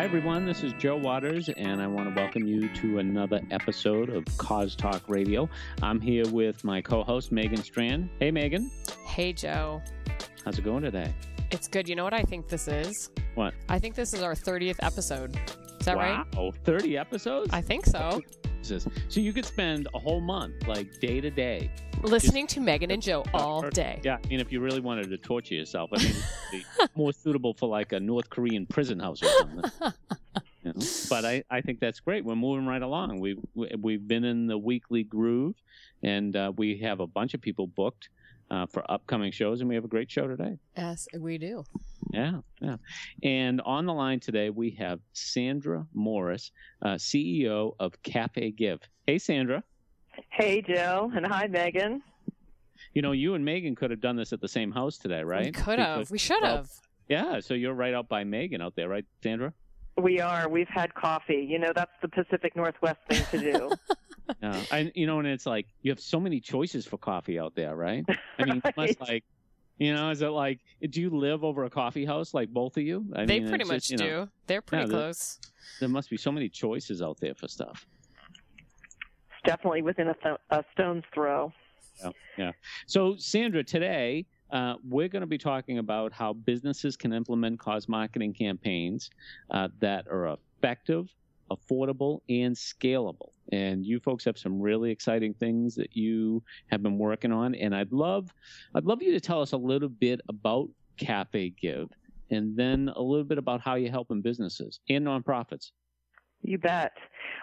[0.00, 0.46] Hi, everyone.
[0.46, 4.74] This is Joe Waters, and I want to welcome you to another episode of Cause
[4.74, 5.46] Talk Radio.
[5.82, 8.08] I'm here with my co host, Megan Strand.
[8.18, 8.70] Hey, Megan.
[9.04, 9.82] Hey, Joe.
[10.42, 11.12] How's it going today?
[11.50, 11.86] It's good.
[11.86, 13.10] You know what I think this is?
[13.34, 13.52] What?
[13.68, 15.38] I think this is our 30th episode.
[15.78, 16.16] Is that wow.
[16.16, 16.26] right?
[16.34, 17.50] Oh, 30 episodes?
[17.52, 18.22] I think so.
[18.62, 18.80] So
[19.20, 21.70] you could spend a whole month, like day to day,
[22.02, 24.00] Listening to Megan and Joe all day.
[24.02, 26.64] Yeah, I mean, if you really wanted to torture yourself, I mean, it'd be
[26.94, 29.70] more suitable for like a North Korean prison house or something.
[30.62, 30.86] You know?
[31.08, 32.22] But I, I think that's great.
[32.22, 33.18] We're moving right along.
[33.18, 35.54] We've we- we've been in the weekly groove,
[36.02, 38.10] and uh, we have a bunch of people booked
[38.50, 40.58] uh, for upcoming shows, and we have a great show today.
[40.76, 41.64] Yes, we do.
[42.12, 42.76] Yeah, yeah.
[43.22, 46.50] And on the line today, we have Sandra Morris,
[46.82, 48.80] uh, CEO of Cafe Give.
[49.06, 49.64] Hey, Sandra.
[50.28, 52.02] Hey, Joe, and hi, Megan.
[52.94, 55.46] You know, you and Megan could have done this at the same house today, right?
[55.46, 56.10] We could have.
[56.10, 56.70] We should well, have.
[57.08, 59.52] Yeah, so you're right out by Megan out there, right, Sandra?
[60.00, 60.48] We are.
[60.48, 61.46] We've had coffee.
[61.48, 63.70] You know, that's the Pacific Northwest thing to do.
[64.40, 64.62] Yeah.
[64.70, 67.74] And you know, and it's like you have so many choices for coffee out there,
[67.74, 68.04] right?
[68.38, 69.24] I mean, you must like,
[69.76, 72.84] you know, is it like, do you live over a coffee house like both of
[72.84, 73.04] you?
[73.16, 74.04] I they mean, pretty much just, you do.
[74.06, 75.40] know, They're pretty Yeah, the- close.
[75.80, 77.84] there must be so many choices out there for stuff.
[79.44, 81.52] Definitely within a, th- a stone's throw.
[82.02, 82.52] Yeah, yeah.
[82.86, 87.88] So, Sandra, today uh, we're going to be talking about how businesses can implement cause
[87.88, 89.10] marketing campaigns
[89.50, 91.08] uh, that are effective,
[91.50, 93.30] affordable, and scalable.
[93.52, 97.54] And you folks have some really exciting things that you have been working on.
[97.54, 98.32] And I'd love,
[98.74, 101.88] I'd love you to tell us a little bit about Cafe Give,
[102.30, 105.72] and then a little bit about how you're helping businesses and nonprofits.
[106.42, 106.92] You bet.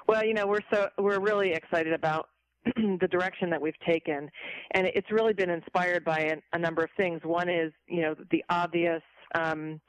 [0.08, 2.30] Well, you know, we're so we're really excited about
[2.76, 4.30] the direction that we've taken,
[4.72, 7.22] and it's really been inspired by a, a number of things.
[7.24, 9.04] One is, you know, the obvious
[9.36, 9.80] um,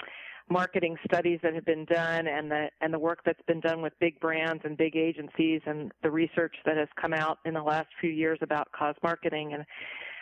[0.51, 3.93] marketing studies that have been done, and the and the work that's been done with
[4.01, 7.89] big brands and big agencies, and the research that has come out in the last
[8.01, 9.65] few years about cause marketing and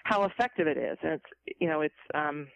[0.05, 0.97] how effective it is.
[1.03, 2.47] And it's, you know, it's um,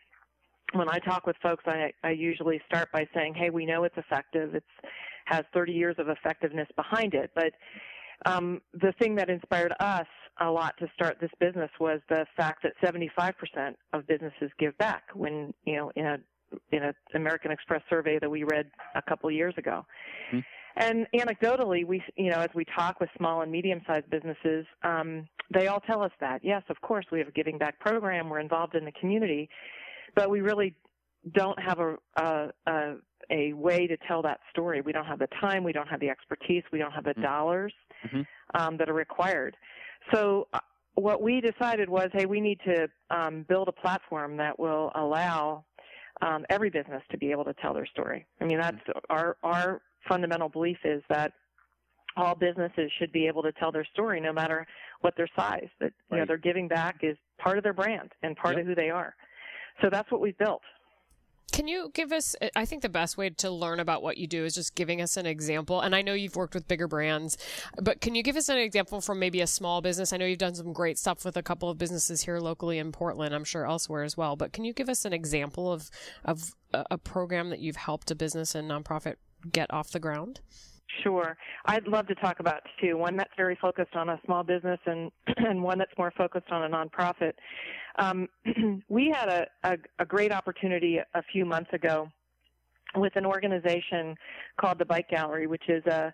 [0.74, 3.96] when I talk with folks, I, I usually start by saying, "Hey, we know it's
[3.96, 4.54] effective.
[4.54, 4.66] It's
[5.30, 7.52] has 30 years of effectiveness behind it." But
[8.26, 10.06] um, the thing that inspired us
[10.40, 15.04] a lot to start this business was the fact that 75% of businesses give back.
[15.14, 16.18] When you know, in a
[16.72, 19.84] in an American Express survey that we read a couple years ago.
[20.30, 20.40] Hmm.
[20.76, 25.66] And anecdotally, we, you know, as we talk with small and medium-sized businesses, um, they
[25.66, 26.40] all tell us that.
[26.44, 28.28] Yes, of course, we have a giving back program.
[28.28, 29.48] We're involved in the community,
[30.14, 30.74] but we really
[31.34, 32.94] don't have a, a, a,
[33.30, 34.80] a way to tell that story.
[34.80, 35.64] We don't have the time.
[35.64, 36.62] We don't have the expertise.
[36.72, 37.22] We don't have the Mhm.
[37.22, 37.74] dollars
[38.04, 38.26] Mhm.
[38.54, 39.56] um, that are required.
[40.12, 40.58] So uh,
[40.94, 45.64] what we decided was, hey, we need to um, build a platform that will allow
[46.22, 48.26] um, every business to be able to tell their story.
[48.40, 48.76] I mean, that's
[49.08, 51.32] our our fundamental belief is that
[52.16, 54.66] all businesses should be able to tell their story, no matter
[55.00, 55.68] what their size.
[55.78, 58.62] That you know, their giving back is part of their brand and part Yep.
[58.62, 59.14] of who they are.
[59.80, 60.62] So that's what we've built.
[61.52, 62.36] Can you give us?
[62.40, 65.00] Uh, I think the best way to learn about what you do is just giving
[65.00, 65.80] us an example.
[65.80, 67.36] And I know you've worked with bigger brands,
[67.80, 70.12] but can you give us an example from maybe a small business?
[70.12, 72.92] I know you've done some great stuff with a couple of businesses here locally in
[72.92, 73.34] Portland.
[73.34, 74.36] I'm sure elsewhere as well.
[74.36, 75.90] But can you give us an example of
[76.24, 79.16] of a, a program that you've helped a business and nonprofit
[79.50, 80.40] get off the ground?
[81.02, 81.36] Sure.
[81.66, 82.96] I'd love to talk about two.
[82.96, 86.64] One that's very focused on a small business and, and one that's more focused on
[86.64, 87.32] a nonprofit.
[87.98, 88.28] Um,
[88.88, 92.10] we had a, a, a great opportunity a few months ago
[92.96, 94.16] with an organization
[94.60, 96.12] called the Bike Gallery, which is a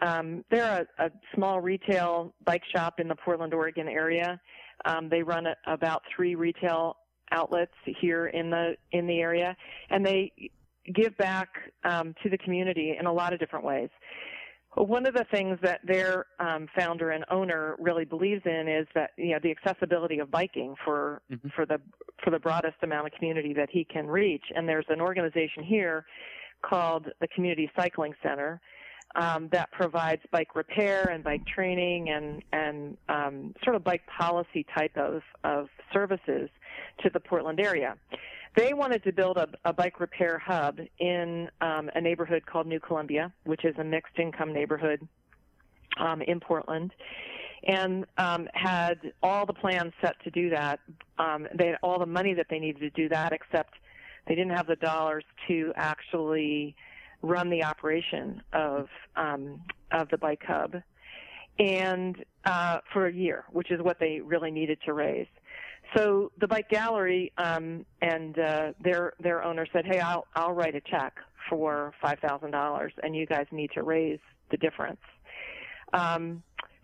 [0.00, 4.40] um, they're a, a small retail bike shop in the Portland, Oregon area.
[4.84, 6.96] Um, they run a, about three retail
[7.32, 9.56] outlets here in the in the area,
[9.90, 10.32] and they
[10.94, 11.48] give back
[11.84, 13.90] um, to the community in a lot of different ways.
[14.74, 19.10] One of the things that their um, founder and owner really believes in is that
[19.16, 21.52] you know the accessibility of biking for Mhm.
[21.54, 21.80] for the
[22.22, 24.44] for the broadest amount of community that he can reach.
[24.54, 26.04] And there's an organization here
[26.62, 28.60] called the Community Cycling Center
[29.14, 34.66] um, that provides bike repair and bike training and and um, sort of bike policy
[34.76, 36.50] type of of services
[37.02, 37.96] to the Portland area.
[38.56, 42.80] They wanted to build a, a bike repair hub in um, a neighborhood called New
[42.80, 45.06] Columbia, which is a mixed income neighborhood
[45.98, 46.92] um, in Portland,
[47.66, 50.80] and um, had all the plans set to do that.
[51.18, 53.74] Um, they had all the money that they needed to do that, except
[54.26, 56.74] they didn't have the dollars to actually
[57.22, 59.60] run the operation of um,
[59.92, 60.76] of the bike hub,
[61.58, 65.26] and uh, for a year, which is what they really needed to raise.
[65.96, 70.74] So the bike gallery um, and uh, their their owner said, "Hey, I'll I'll write
[70.74, 71.14] a check
[71.48, 74.18] for $5,000 and you guys need to raise
[74.50, 75.00] the difference.
[75.92, 76.42] Um,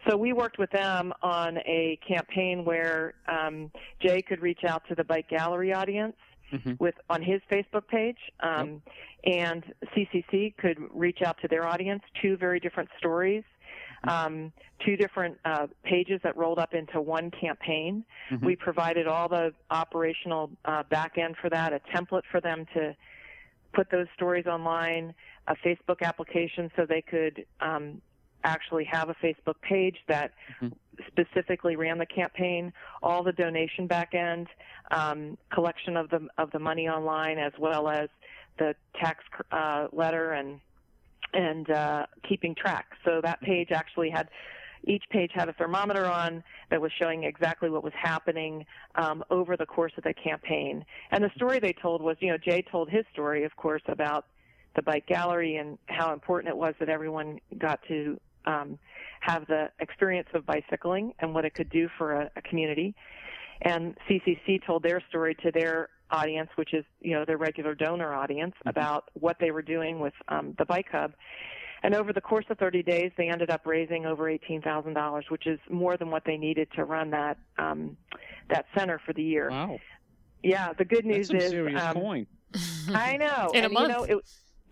[0.09, 3.71] so we worked with them on a campaign where um,
[4.01, 6.17] Jay could reach out to the bike gallery audience
[6.53, 6.73] mm-hmm.
[6.79, 8.83] with on his Facebook page, um,
[9.25, 9.37] yep.
[9.37, 9.65] and
[9.95, 12.03] CCC could reach out to their audience.
[12.21, 13.45] Two very different stories,
[14.07, 14.27] mm-hmm.
[14.27, 14.53] um,
[14.85, 18.05] two different uh, pages that rolled up into one campaign.
[18.31, 18.45] Mm-hmm.
[18.45, 22.95] We provided all the operational uh, back end for that, a template for them to
[23.75, 25.15] put those stories online,
[25.49, 28.01] a Facebook application so they could um,
[28.45, 30.33] actually have a Facebook page that
[30.63, 30.69] mm-hmm.
[31.07, 34.49] Specifically ran the campaign, all the donation back end,
[34.91, 38.09] um, collection of the of the money online, as well as
[38.59, 40.61] the tax uh, letter and
[41.33, 42.87] and uh, keeping track.
[43.05, 43.47] So that mm-hmm.
[43.47, 44.29] page actually had
[44.87, 49.57] each page had a thermometer on that was showing exactly what was happening um, over
[49.57, 50.85] the course of the campaign.
[51.11, 54.27] And the story they told was, you know, Jay told his story, of course, about
[54.77, 58.79] the bike gallery and how important it was that everyone got to um,
[59.25, 62.95] have the experience of bicycling and what it could do for a, a community.
[63.63, 68.13] And CCC told their story to their audience, which is you know their regular donor
[68.13, 68.69] audience, mm-hmm.
[68.69, 71.13] about what they were doing with um, the Bike Hub.
[71.83, 75.61] And over the course of 30 days, they ended up raising over $18,000, which is
[75.69, 77.97] more than what they needed to run that um,
[78.51, 79.51] that center for the year.
[79.51, 79.79] Wow.
[80.43, 82.27] Yeah, the good news That's some is serious um, coin.
[82.89, 83.51] I know.
[83.55, 83.89] In and, a month.
[83.89, 84.25] You know, it,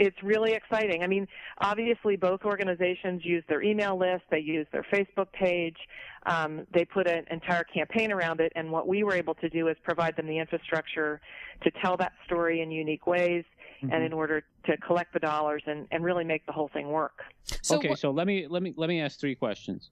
[0.03, 1.05] it's really exciting.
[1.05, 1.29] I mean,
[1.59, 5.77] obviously, both organizations use their email list, they use their Facebook page,
[6.27, 9.69] um, they put an entire campaign around it, and what we were able to do
[9.69, 11.21] is provide them the infrastructure
[11.63, 13.45] to tell that story in unique ways.
[13.83, 13.95] Mm-hmm.
[13.95, 17.19] And in order to collect the dollars and, and really make the whole thing work.
[17.63, 19.91] So okay, wh- so let me let me let me ask three questions.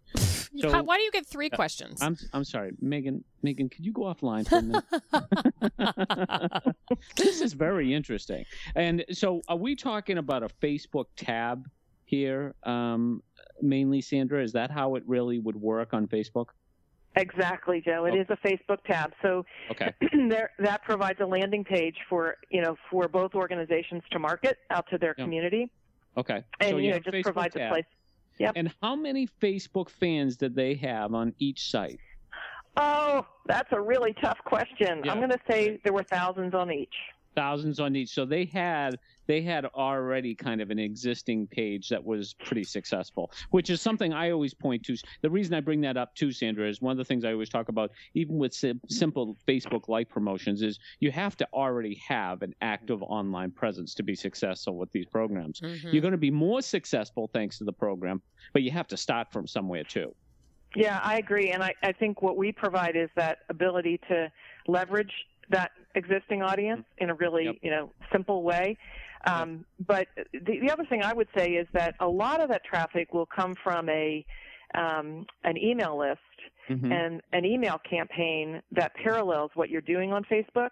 [0.58, 2.02] So, Why do you get three uh, questions?
[2.02, 3.22] I'm I'm sorry, Megan.
[3.42, 4.84] Megan, could you go offline for a minute?
[7.16, 8.44] this is very interesting.
[8.74, 11.68] And so, are we talking about a Facebook tab
[12.04, 13.22] here, um,
[13.62, 14.42] mainly, Sandra?
[14.42, 16.46] Is that how it really would work on Facebook?
[17.16, 18.04] Exactly, Joe.
[18.04, 18.20] It oh.
[18.20, 19.12] is a Facebook tab.
[19.22, 19.92] So okay.
[20.28, 24.86] there, that provides a landing page for you know for both organizations to market out
[24.90, 25.70] to their community.
[26.16, 26.42] Okay.
[26.60, 27.70] And so you, know, just Facebook provides tab.
[27.70, 27.84] a place.
[28.40, 28.54] Yep.
[28.56, 32.00] And how many Facebook fans did they have on each site?
[32.78, 35.02] Oh, that's a really tough question.
[35.04, 35.12] Yeah.
[35.12, 36.94] I'm going to say there were thousands on each
[37.34, 38.10] thousands on each.
[38.10, 43.30] So they had they had already kind of an existing page that was pretty successful,
[43.50, 44.96] which is something I always point to.
[45.22, 47.48] The reason I bring that up too, Sandra, is one of the things I always
[47.48, 52.42] talk about, even with sim- simple Facebook like promotions, is you have to already have
[52.42, 55.60] an active online presence to be successful with these programs.
[55.60, 55.90] Mm-hmm.
[55.90, 58.20] You're going to be more successful thanks to the program,
[58.52, 60.12] but you have to start from somewhere too.
[60.74, 61.50] Yeah, I agree.
[61.50, 64.30] And I, I think what we provide is that ability to
[64.68, 65.12] leverage
[65.50, 67.56] that existing audience in a really yep.
[67.62, 68.76] you know simple way.
[69.26, 72.64] Um, but the, the other thing I would say is that a lot of that
[72.64, 74.24] traffic will come from a
[74.74, 76.20] um, an email list
[76.70, 76.92] mm-hmm.
[76.92, 80.70] and an email campaign that parallels what you're doing on Facebook.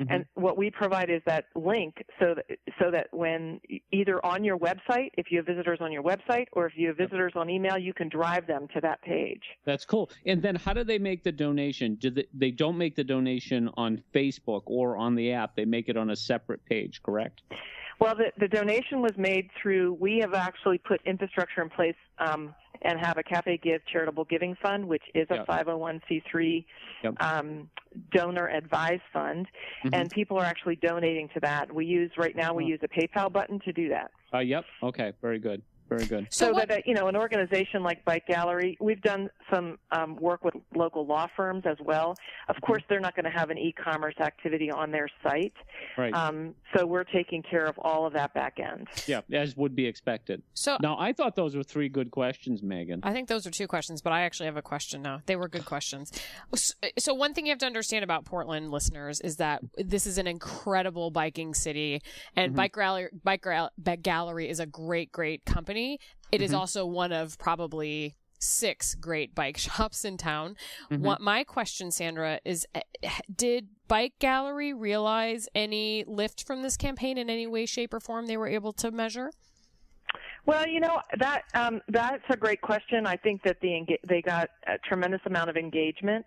[0.00, 0.12] Mm-hmm.
[0.12, 3.60] And what we provide is that link so that, so that when
[3.92, 6.96] either on your website, if you have visitors on your website, or if you have
[6.96, 9.42] visitors on email, you can drive them to that page.
[9.66, 10.10] That's cool.
[10.24, 11.96] And then how do they make the donation?
[11.96, 15.56] Do they, they don't make the donation on Facebook or on the app.
[15.56, 17.42] They make it on a separate page, correct?
[18.00, 22.54] Well, the, the donation was made through, we have actually put infrastructure in place um,
[22.80, 25.46] and have a Cafe Give charitable giving fund, which is a yep.
[25.46, 26.64] 501c3
[27.04, 27.22] yep.
[27.22, 27.68] um,
[28.10, 29.46] donor advised fund,
[29.84, 29.94] mm-hmm.
[29.94, 31.72] and people are actually donating to that.
[31.74, 34.10] We use right now we use a PayPal button to do that.
[34.32, 34.64] Uh, yep.
[34.82, 35.12] Okay.
[35.20, 35.60] Very good.
[35.90, 36.28] Very good.
[36.30, 40.44] So, so that you know, an organization like Bike Gallery, we've done some um, work
[40.44, 42.14] with local law firms as well.
[42.48, 42.66] Of mm-hmm.
[42.66, 45.52] course, they're not going to have an e-commerce activity on their site,
[45.98, 46.14] right?
[46.14, 48.86] Um, so we're taking care of all of that back end.
[49.08, 50.42] Yeah, as would be expected.
[50.54, 53.00] So now, I thought those were three good questions, Megan.
[53.02, 55.22] I think those are two questions, but I actually have a question now.
[55.26, 56.12] They were good questions.
[56.98, 60.28] So one thing you have to understand about Portland listeners is that this is an
[60.28, 62.00] incredible biking city,
[62.36, 62.56] and mm-hmm.
[62.56, 65.98] Bike Gallery, Bike Gallery is a great, great company company.
[66.32, 66.44] It mm-hmm.
[66.44, 70.56] is also one of probably six great bike shops in town.
[70.90, 71.04] Mm-hmm.
[71.04, 72.80] What my question, Sandra, is eh,
[73.34, 78.26] did Bike Gallery realize any lift from this campaign in any way, shape, or form
[78.26, 79.30] they were able to measure?
[80.46, 83.06] Well, you know that um, that's a great question.
[83.06, 86.24] I think that the they got a tremendous amount of engagement.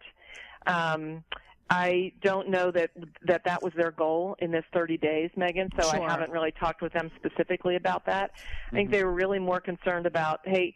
[0.67, 1.23] Um,
[1.69, 2.91] I don't know that
[3.25, 5.69] that that was their goal in this 30 days, Megan.
[5.79, 6.01] So sure.
[6.01, 8.31] I haven't really talked with them specifically about that.
[8.31, 8.75] Mm-hmm.
[8.75, 8.97] I think mm-hmm.
[8.97, 10.75] they were really more concerned about, hey,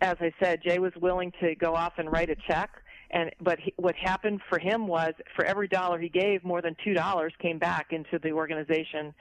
[0.00, 2.70] as I said, Jay was willing to go off and write a check
[3.10, 6.76] and but he, what happened for him was for every dollar he gave, more than
[6.84, 9.14] two dollars came back into the organization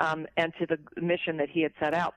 [0.00, 2.14] um, and to the mission that he had set out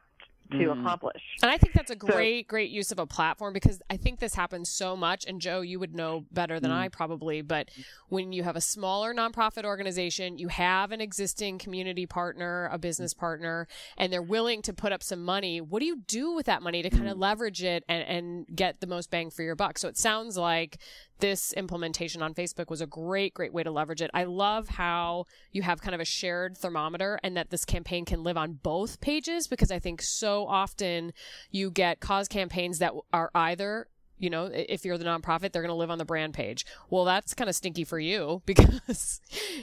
[0.51, 0.79] to mm.
[0.79, 1.21] accomplish.
[1.41, 4.19] And I think that's a great, so, great use of a platform because I think
[4.19, 5.25] this happens so much.
[5.25, 6.75] And Joe, you would know better than mm.
[6.75, 7.69] I probably, but
[8.09, 13.13] when you have a smaller nonprofit organization, you have an existing community partner, a business
[13.13, 15.61] partner, and they're willing to put up some money.
[15.61, 18.81] What do you do with that money to kind of leverage it and, and get
[18.81, 19.77] the most bang for your buck?
[19.77, 20.77] So it sounds like
[21.19, 24.11] this implementation on Facebook was a great, great way to leverage it.
[24.13, 28.23] I love how you have kind of a shared thermometer and that this campaign can
[28.23, 31.13] live on both pages because I think so often
[31.51, 35.69] you get cause campaigns that are either you know, if you're the nonprofit, they're going
[35.69, 36.65] to live on the brand page.
[36.89, 39.21] Well, that's kind of stinky for you because,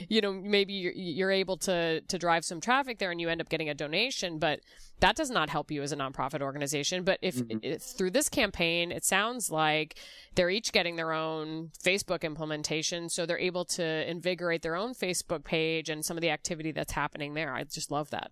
[0.09, 3.41] you know, maybe you're, you're, able to, to drive some traffic there and you end
[3.41, 4.59] up getting a donation, but
[4.99, 7.03] that does not help you as a nonprofit organization.
[7.03, 7.57] But if, mm-hmm.
[7.63, 9.95] if through this campaign, it sounds like
[10.35, 13.09] they're each getting their own Facebook implementation.
[13.09, 16.93] So they're able to invigorate their own Facebook page and some of the activity that's
[16.93, 17.53] happening there.
[17.53, 18.31] I just love that.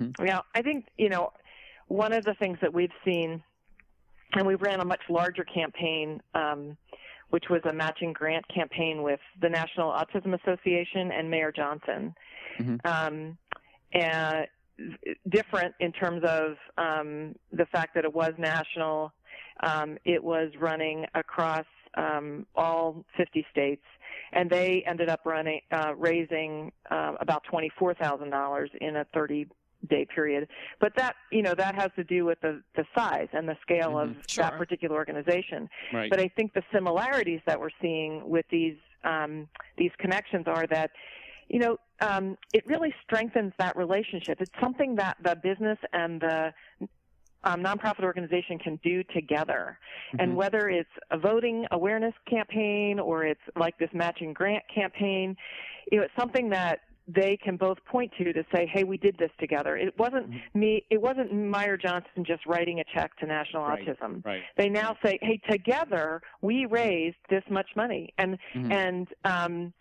[0.00, 0.26] Mm-hmm.
[0.26, 0.40] Yeah.
[0.54, 1.32] I think, you know,
[1.86, 3.42] one of the things that we've seen
[4.34, 6.76] and we ran a much larger campaign, um,
[7.30, 12.14] which was a matching grant campaign with the National Autism Association and Mayor Johnson.
[12.58, 12.86] Mm-hmm.
[12.86, 13.38] Um,
[13.92, 14.46] and
[15.28, 19.12] different in terms of um, the fact that it was national.
[19.62, 23.84] Um, it was running across um, all 50 states,
[24.32, 29.48] and they ended up running uh, raising uh, about $24,000 in a 30
[29.88, 30.48] day period.
[30.80, 33.92] But that, you know, that has to do with the, the size and the scale
[33.92, 34.10] mm-hmm.
[34.10, 34.44] of sure.
[34.44, 35.68] that particular organization.
[35.92, 36.10] Right.
[36.10, 40.90] But I think the similarities that we're seeing with these um, these connections are that,
[41.48, 44.38] you know, um, it really strengthens that relationship.
[44.40, 46.52] It's something that the business and the
[47.44, 49.78] um, nonprofit organization can do together.
[50.08, 50.20] Mm-hmm.
[50.20, 55.36] And whether it's a voting awareness campaign or it's like this matching grant campaign,
[55.90, 56.80] you know, it's something that
[57.14, 60.58] they can both point to to say, "Hey, we did this together." It wasn't mm-hmm.
[60.58, 60.84] me.
[60.90, 63.86] It wasn't Meyer Johnson just writing a check to National right.
[63.86, 64.24] Autism.
[64.24, 64.42] Right.
[64.56, 68.72] They now say, "Hey, together we raised this much money," and mm-hmm.
[68.72, 69.72] and um,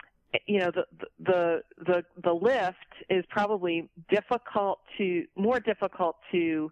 [0.46, 0.86] you know the
[1.20, 2.76] the the the lift
[3.10, 6.72] is probably difficult to more difficult to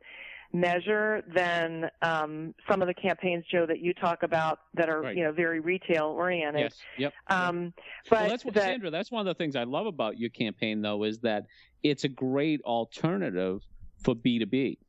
[0.54, 5.16] measure than um, some of the campaigns, Joe, that you talk about that are right.
[5.16, 6.62] you know very retail oriented.
[6.62, 6.76] Yes.
[6.98, 7.14] Yep.
[7.28, 7.74] Um,
[8.10, 8.90] but well, that's what, that, Sandra.
[8.90, 11.46] That's one of the things I love about your campaign, though, is that
[11.84, 13.62] it's a great alternative
[14.04, 14.80] for B two B.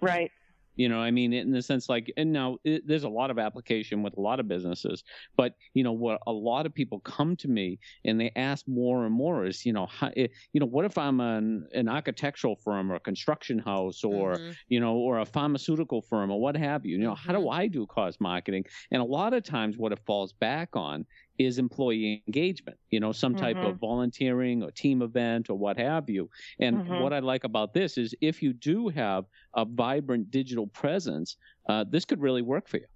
[0.00, 0.30] Right.
[0.78, 3.38] You know, I mean, in the sense like, and now it, there's a lot of
[3.38, 5.04] application with a lot of businesses,
[5.36, 9.04] but you know, what a lot of people come to me and they ask more
[9.04, 12.56] and more is, you know, how, eh, you know, what if I'm an, an architectural
[12.56, 14.52] firm or a construction house or, mm-hmm.
[14.68, 16.96] you know, or a pharmaceutical firm or what have you?
[16.96, 17.26] You know, mm-hmm.
[17.26, 17.60] how do mm-hmm.
[17.60, 18.64] I do cause marketing?
[18.92, 21.04] And a lot of times, what it falls back on
[21.38, 23.66] is employee engagement, you know, some type mm-hmm.
[23.66, 26.28] of volunteering or team event or what have you.
[26.58, 27.00] And mm-hmm.
[27.00, 31.36] what I like about this is if you do have a vibrant digital presence,
[31.68, 32.86] uh, this could really work for you.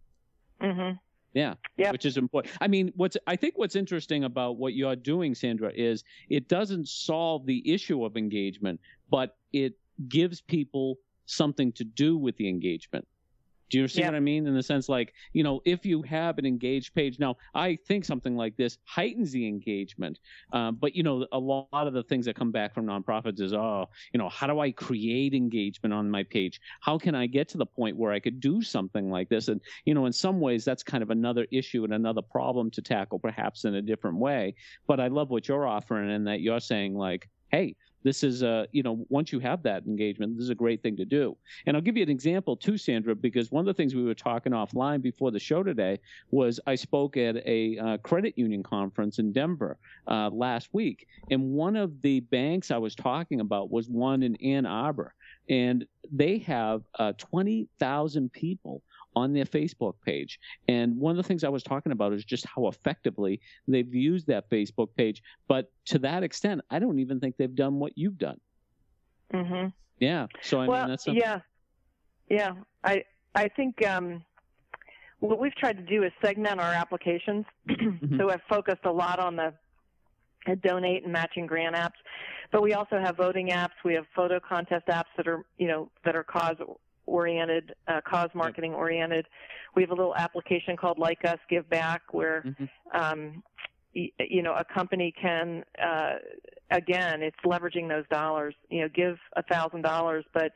[0.60, 0.96] Mm-hmm.
[1.34, 1.92] Yeah, yep.
[1.92, 2.54] which is important.
[2.60, 6.88] I mean, what's I think what's interesting about what you're doing, Sandra, is it doesn't
[6.88, 8.80] solve the issue of engagement,
[9.10, 9.72] but it
[10.08, 13.06] gives people something to do with the engagement.
[13.72, 14.46] Do you see what I mean?
[14.46, 18.04] In the sense, like, you know, if you have an engaged page, now I think
[18.04, 20.18] something like this heightens the engagement.
[20.52, 23.54] Uh, but, you know, a lot of the things that come back from nonprofits is,
[23.54, 26.60] oh, you know, how do I create engagement on my page?
[26.80, 29.48] How can I get to the point where I could do something like this?
[29.48, 32.82] And, you know, in some ways, that's kind of another issue and another problem to
[32.82, 34.54] tackle, perhaps in a different way.
[34.86, 38.66] But I love what you're offering and that you're saying, like, hey, this is a
[38.72, 41.36] you know once you have that engagement this is a great thing to do.
[41.66, 44.14] And i'll give you an example too sandra because one of the things we were
[44.14, 45.98] talking offline before the show today
[46.30, 51.06] was i spoke at a uh, credit union conference in denver uh, last week.
[51.30, 55.14] And one of the banks i was talking about was one in ann arbor.
[55.48, 58.82] And they have uh, 20000 people
[59.14, 60.38] on their Facebook page.
[60.68, 64.26] And one of the things I was talking about is just how effectively they've used
[64.28, 65.22] that Facebook page.
[65.48, 68.40] But to that extent, I don't even think they've done what you've done.
[69.32, 69.68] Mm-hmm.
[70.00, 70.26] Yeah.
[70.40, 71.22] So I well, mean, that's something.
[71.22, 71.40] yeah,
[72.28, 72.52] yeah.
[72.84, 73.04] I
[73.34, 74.24] I think um,
[75.20, 77.46] what we've tried to do is segment our applications.
[77.68, 78.18] mm-hmm.
[78.18, 79.54] So I've focused a lot on the
[80.62, 81.98] donate and matching grant apps,
[82.50, 83.70] but we also have voting apps.
[83.84, 86.56] We have photo contest apps that are you know that are cause
[87.06, 89.26] oriented, uh, cause marketing oriented.
[89.74, 93.00] We have a little application called Like Us Give Back where mm-hmm.
[93.00, 93.42] um,
[93.94, 96.14] you know a company can uh,
[96.70, 100.52] again it's leveraging those dollars you know give a thousand dollars but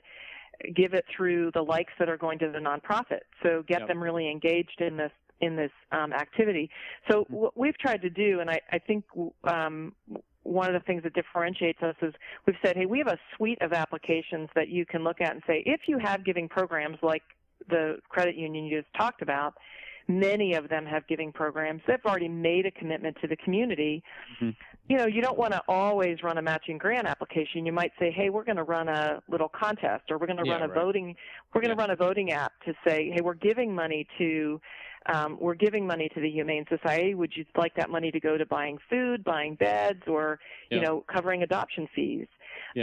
[0.74, 3.88] give it through the likes that are going to the nonprofit so get yep.
[3.88, 6.70] them really engaged in this in this um, activity.
[7.10, 9.04] So what we've tried to do, and I, I think
[9.44, 9.94] um,
[10.42, 12.14] one of the things that differentiates us is
[12.46, 15.42] we've said, hey, we have a suite of applications that you can look at and
[15.46, 17.22] say, if you have giving programs like
[17.68, 19.54] the credit union you just talked about,
[20.08, 21.82] many of them have giving programs.
[21.86, 24.02] They've already made a commitment to the community.
[24.40, 24.50] Mm-hmm.
[24.88, 27.66] You know, you don't want to always run a matching grant application.
[27.66, 30.46] You might say, "Hey, we're going to run a little contest, or we're going to
[30.46, 30.80] yeah, run a right.
[30.80, 31.16] voting.
[31.52, 31.88] We're going to yeah.
[31.88, 34.60] run a voting app to say, hey, we're giving money to."
[35.12, 37.14] Um, we're giving money to the Humane Society.
[37.14, 40.38] Would you like that money to go to buying food, buying beds, or
[40.70, 40.78] yeah.
[40.78, 42.26] you know, covering adoption fees?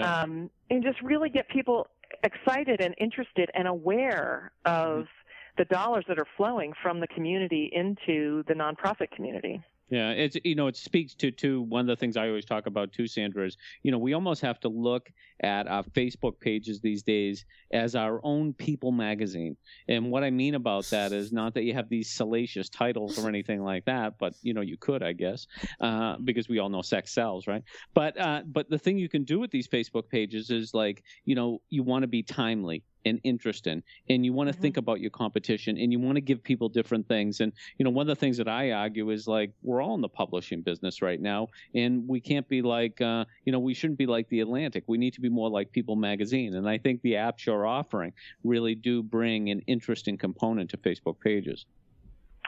[0.01, 1.87] Um, and just really get people
[2.23, 5.19] excited and interested and aware of mm-hmm
[5.57, 9.61] the dollars that are flowing from the community into the nonprofit community.
[9.93, 12.65] Yeah, it's you know it speaks to to one of the things I always talk
[12.65, 15.11] about too, Sandra is you know we almost have to look
[15.43, 19.55] at our Facebook pages these days as our own people magazine,
[19.87, 23.29] and what I mean about that is not that you have these salacious titles or
[23.29, 25.45] anything like that, but you know you could I guess
[25.79, 27.61] uh, because we all know sex sells, right?
[27.93, 31.35] But uh, but the thing you can do with these Facebook pages is like you
[31.35, 34.61] know you want to be timely and interest in and you want to mm-hmm.
[34.61, 37.89] think about your competition and you want to give people different things and you know
[37.89, 41.01] one of the things that i argue is like we're all in the publishing business
[41.01, 44.39] right now and we can't be like uh, you know we shouldn't be like the
[44.39, 44.83] atlantic.
[44.87, 48.13] We need to be more like people magazine and i think the apps you're offering
[48.43, 51.65] really do bring an interesting component to facebook pages.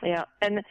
[0.03, 0.61] Yeah and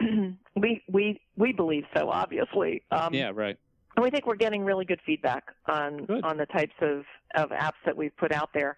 [0.56, 2.82] we we we believe so obviously.
[2.90, 3.56] Um, yeah right
[3.96, 6.22] and we think we're getting really good feedback on good.
[6.22, 8.76] on the types of, of apps that we've put out there.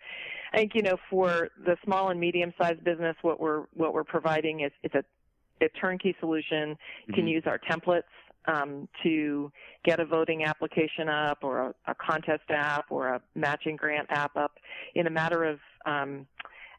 [0.53, 4.05] I think you know for the small and medium sized business, what we're what we're
[4.05, 5.05] providing is it's a,
[5.65, 6.77] a turnkey solution.
[7.07, 7.29] You can mm-hmm.
[7.29, 8.03] use our templates
[8.47, 9.53] um, to
[9.85, 14.37] get a voting application up, or a, a, contest app, or a matching grant app
[14.37, 14.53] up
[14.95, 16.27] in a matter of um,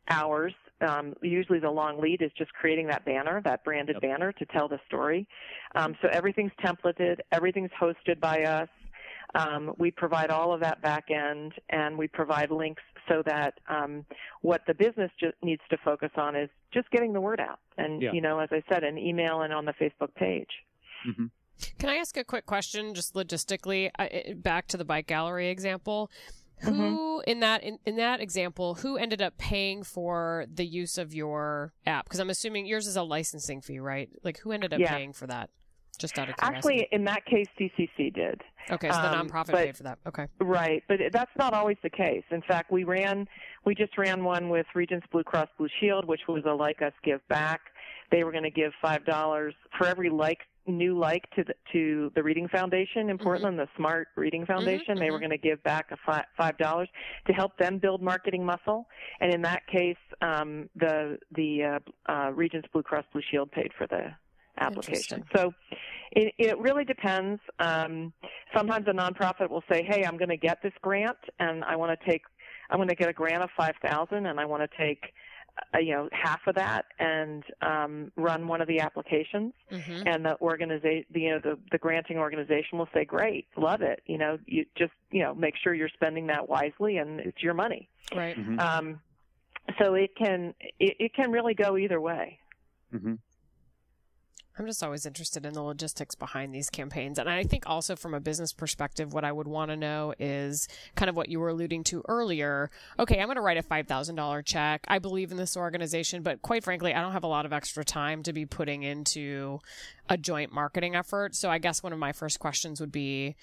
[0.10, 4.12] hours um, usually the long lead is just creating that banner, that branded yep.
[4.12, 5.27] banner to tell the story.
[5.75, 8.69] Um, so everything's templated, everything's hosted by us.
[9.36, 14.05] Um, we provide all of that back end, and we provide links so that um,
[14.42, 17.59] what the business just needs to focus on is just getting the word out.
[17.77, 18.11] And yeah.
[18.11, 20.50] you know, as I said, an email and on the Facebook page.
[21.07, 21.25] Mm-hmm.
[21.77, 23.92] Can I ask a quick question, just logistically,
[24.42, 26.09] back to the bike gallery example?
[26.63, 26.74] Mm-hmm.
[26.74, 31.13] Who in that in, in that example, who ended up paying for the use of
[31.13, 32.05] your app?
[32.05, 34.09] Because I'm assuming yours is a licensing fee, right?
[34.24, 34.93] Like who ended up yeah.
[34.93, 35.50] paying for that?
[36.00, 36.57] Just out of curiosity.
[36.57, 38.41] Actually, in that case, CCC did.
[38.72, 40.00] Okay, so the um, nonprofit but, paid for that.
[40.07, 40.27] Okay.
[40.39, 42.24] Right, but that's not always the case.
[42.31, 43.27] In fact, we ran,
[43.65, 46.93] we just ran one with Regence Blue Cross Blue Shield, which was a Like Us
[47.03, 47.59] Give Back.
[48.11, 52.11] They were going to give five dollars for every like new like to the, to
[52.15, 53.24] the Reading Foundation in mm-hmm.
[53.24, 53.65] Portland, mm-hmm.
[53.65, 54.95] the Smart Reading mm-hmm, Foundation.
[54.95, 55.00] Mm-hmm.
[55.00, 55.29] They were mm-hmm.
[55.29, 56.89] going to give back a five dollars
[57.27, 58.87] to help them build marketing muscle,
[59.19, 63.72] and in that case, um, the the uh, uh, Regence Blue Cross Blue Shield paid
[63.77, 64.11] for the
[64.59, 65.24] application.
[65.35, 65.53] So
[66.11, 67.41] it, it really depends.
[67.59, 68.13] Um,
[68.55, 71.98] sometimes a nonprofit will say, "Hey, I'm going to get this grant, and I want
[71.98, 72.24] to take,
[72.69, 75.13] I'm going to get a grant of five thousand, and I want to take."
[75.74, 80.07] Uh, you know half of that and um, run one of the applications mm-hmm.
[80.07, 84.17] and the organization you know the, the granting organization will say great love it you
[84.17, 87.89] know you just you know make sure you're spending that wisely and it's your money
[88.15, 88.59] right mm-hmm.
[88.59, 89.00] um,
[89.81, 92.39] so it can it, it, can really go either way
[92.93, 93.15] mm-hmm.
[94.58, 97.18] I'm just always interested in the logistics behind these campaigns.
[97.18, 100.68] And I think also from a business perspective, what I would want to know is
[100.96, 102.70] kind of what you were alluding to earlier.
[103.00, 104.86] Okay, I'm going to write a $5,000 check.
[104.90, 107.86] I believe in this organization, but quite frankly, I don't have a lot of extra
[107.86, 109.60] time to be putting into
[110.10, 111.36] a joint marketing effort.
[111.36, 113.38] So I guess one of my first questions would be,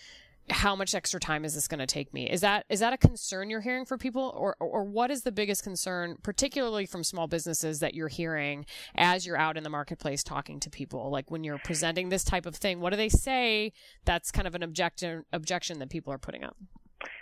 [0.51, 2.31] how much extra time is this going to take me?
[2.31, 5.33] Is that is that a concern you're hearing for people, or or what is the
[5.33, 10.23] biggest concern, particularly from small businesses, that you're hearing as you're out in the marketplace
[10.23, 11.11] talking to people?
[11.11, 13.73] Like when you're presenting this type of thing, what do they say?
[14.05, 16.57] That's kind of an objection objection that people are putting up.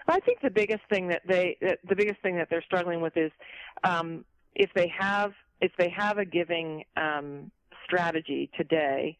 [0.07, 3.33] I think the biggest thing that they the biggest thing that they're struggling with is
[3.85, 7.51] um, if they have if they have a giving um,
[7.87, 9.17] strategy today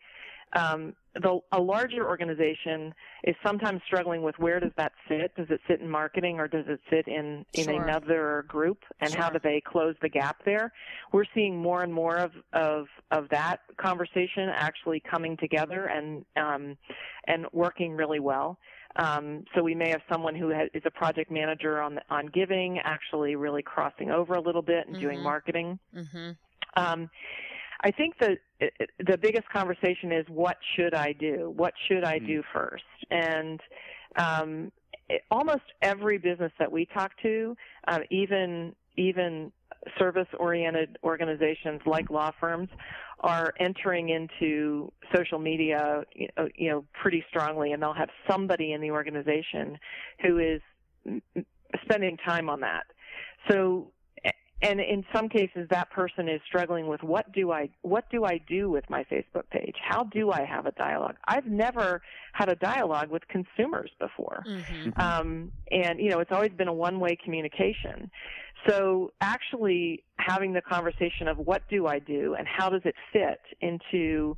[0.55, 2.93] um, the, a larger organization
[3.25, 5.35] is sometimes struggling with where does that sit?
[5.37, 7.83] Does it sit in marketing or does it sit in, in sure.
[7.83, 8.79] another group?
[9.01, 9.21] And sure.
[9.21, 10.73] how do they close the gap there?
[11.13, 16.77] We're seeing more and more of, of, of that conversation actually coming together and, um,
[17.27, 18.59] and working really well.
[18.97, 22.79] Um, so we may have someone who has, is a project manager on on giving,
[22.79, 25.05] actually really crossing over a little bit and mm-hmm.
[25.05, 25.79] doing marketing.
[25.93, 26.31] Mm-hmm.
[26.77, 27.11] Um,
[27.85, 28.39] I think that
[29.07, 31.53] the biggest conversation is what should I do?
[31.55, 32.27] What should I mm-hmm.
[32.27, 32.85] do first?
[33.11, 33.61] And
[34.17, 34.73] um,
[35.11, 37.55] it, almost every business that we talk to,
[37.87, 39.53] uh, even even
[39.99, 42.71] service oriented organizations like law firms
[43.21, 48.91] are entering into social media, you know, pretty strongly, and they'll have somebody in the
[48.91, 49.79] organization
[50.23, 50.61] who is
[51.83, 52.85] spending time on that.
[53.51, 53.91] So
[54.65, 58.41] and in some cases that person is struggling with what do I what do I
[58.49, 59.77] do with my Facebook page?
[59.87, 61.17] How do I have a dialogue?
[61.27, 62.01] I've never
[62.33, 65.01] had a dialogue with consumers before, mm-hmm.
[65.01, 68.11] um, and you know it's always been a one way communication.
[68.67, 73.41] So actually having the conversation of what do I do and how does it fit
[73.61, 74.37] into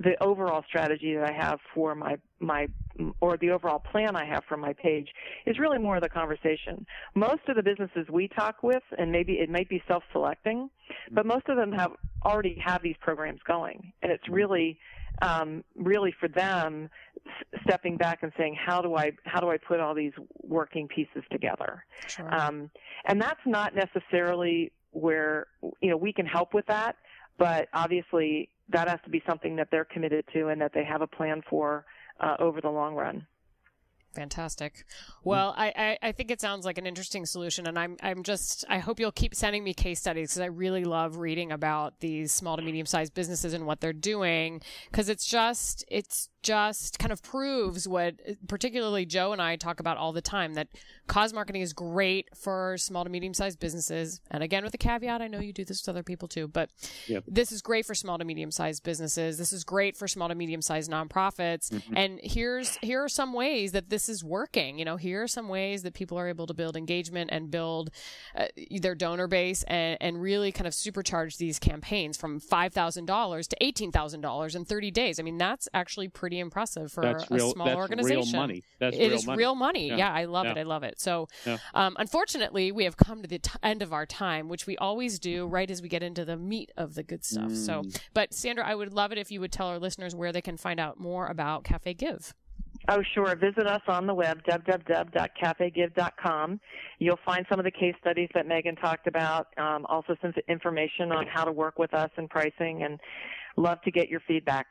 [0.00, 2.66] the overall strategy that I have for my my
[3.20, 5.08] or the overall plan I have for my page
[5.46, 6.84] is really more of the conversation.
[7.14, 10.68] Most of the businesses we talk with, and maybe it might be self-selecting,
[11.12, 11.92] but most of them have
[12.24, 14.78] already have these programs going, and it's really
[15.22, 16.90] um, really for them
[17.62, 21.22] stepping back and saying how do I how do I put all these working pieces
[21.30, 22.34] together, sure.
[22.34, 22.70] um,
[23.06, 25.46] and that's not necessarily where
[25.80, 26.96] you know we can help with that,
[27.38, 31.02] but obviously that has to be something that they're committed to and that they have
[31.02, 31.84] a plan for
[32.20, 33.26] uh, over the long run.
[34.14, 34.84] Fantastic.
[35.24, 38.64] Well, I, I, I, think it sounds like an interesting solution, and I'm I'm just
[38.68, 42.32] I hope you'll keep sending me case studies because I really love reading about these
[42.32, 47.10] small to medium sized businesses and what they're doing because it's just it's just kind
[47.10, 48.14] of proves what
[48.46, 50.68] particularly Joe and I talk about all the time that
[51.06, 54.20] cause marketing is great for small to medium sized businesses.
[54.30, 56.70] And again, with a caveat, I know you do this with other people too, but
[57.06, 57.24] yep.
[57.26, 59.38] this is great for small to medium sized businesses.
[59.38, 61.70] This is great for small to medium sized nonprofits.
[61.70, 61.96] Mm-hmm.
[61.96, 64.78] And here's, here are some ways that this is working.
[64.78, 67.90] You know, here are some ways that people are able to build engagement and build
[68.36, 68.46] uh,
[68.80, 74.56] their donor base and, and really kind of supercharge these campaigns from $5,000 to $18,000
[74.56, 75.18] in 30 days.
[75.18, 78.32] I mean, that's actually pretty pretty impressive for that's a real, small that's organization.
[78.32, 78.62] Real money.
[78.78, 79.38] That's it real is money.
[79.38, 79.88] real money.
[79.88, 80.52] Yeah, yeah I love yeah.
[80.52, 80.58] it.
[80.58, 81.00] I love it.
[81.00, 81.58] So, yeah.
[81.74, 85.18] um, unfortunately, we have come to the t- end of our time, which we always
[85.18, 87.50] do right as we get into the meat of the good stuff.
[87.50, 87.56] Mm.
[87.56, 90.42] So, but Sandra, I would love it if you would tell our listeners where they
[90.42, 92.34] can find out more about Cafe Give.
[92.88, 93.34] Oh, sure.
[93.36, 96.60] Visit us on the web, www.cafegive.com.
[96.98, 101.10] You'll find some of the case studies that Megan talked about, um, also some information
[101.10, 103.00] on how to work with us and pricing, and
[103.56, 104.66] love to get your feedback.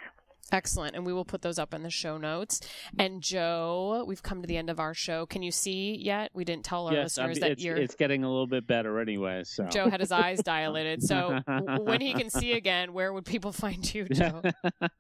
[0.52, 0.96] Excellent.
[0.96, 2.62] And we will put those up in the show notes.
[3.00, 5.26] And Joe, we've come to the end of our show.
[5.26, 6.32] Can you see yet?
[6.34, 7.76] We didn't tell our yes, listeners I that it's, you're.
[7.76, 9.44] It's getting a little bit better anyway.
[9.46, 11.02] So Joe had his eyes dilated.
[11.02, 11.40] So
[11.82, 14.42] when he can see again, where would people find you, Joe?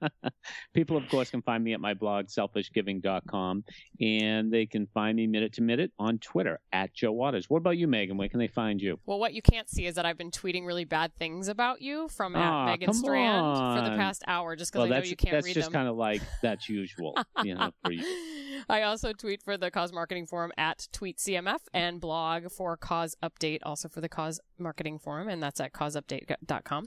[0.73, 3.63] people, of course, can find me at my blog, selfishgiving.com.
[4.01, 7.49] And they can find me minute to minute on Twitter at Joe Waters.
[7.49, 8.17] What about you, Megan?
[8.17, 8.99] Where can they find you?
[9.05, 12.07] Well, what you can't see is that I've been tweeting really bad things about you
[12.07, 13.77] from at Megan Strand on.
[13.77, 15.73] for the past hour just because well, I know you can't that's read just them.
[15.73, 18.03] kind of like that's usual, you know, for you.
[18.69, 23.59] I also tweet for the Cause Marketing Forum at TweetCMF and blog for Cause Update,
[23.63, 26.85] also for the Cause Marketing Forum, and that's at causeupdate.com.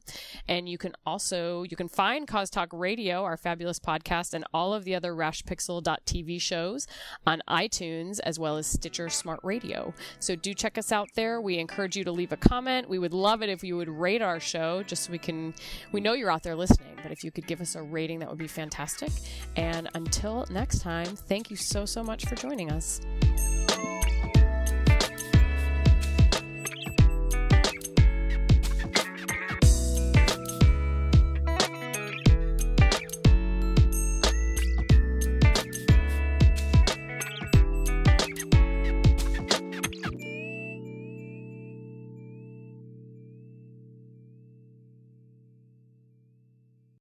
[0.48, 4.72] And you can also you can find Cause Talk Radio, our fabulous podcast, and all
[4.72, 6.87] of the other RashPixel.tv shows
[7.26, 9.94] on iTunes as well as Stitcher Smart Radio.
[10.18, 11.40] So do check us out there.
[11.40, 12.88] We encourage you to leave a comment.
[12.88, 15.54] We would love it if you would rate our show, just so we can
[15.92, 16.96] we know you're out there listening.
[17.02, 19.11] But if you could give us a rating, that would be fantastic.
[19.57, 23.01] And until next time, thank you so, so much for joining us.